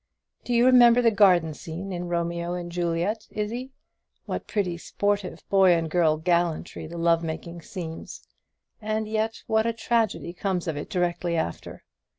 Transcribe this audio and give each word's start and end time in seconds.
Do 0.43 0.53
you 0.55 0.65
remember 0.65 0.99
the 0.99 1.11
garden 1.11 1.53
scene 1.53 1.91
in 1.91 2.07
'Romeo 2.07 2.55
and 2.55 2.71
Juliet,' 2.71 3.27
Izzie? 3.29 3.71
What 4.25 4.47
pretty 4.47 4.75
sportive 4.79 5.47
boy 5.47 5.73
and 5.73 5.91
girl 5.91 6.17
gallantry 6.17 6.87
the 6.87 6.97
love 6.97 7.21
making 7.21 7.61
seems; 7.61 8.23
and 8.81 9.07
yet 9.07 9.43
what 9.45 9.67
a 9.67 9.73
tragedy 9.73 10.33
comes 10.33 10.67
of 10.67 10.75
it 10.75 10.89
directly 10.89 11.37
after! 11.37 11.83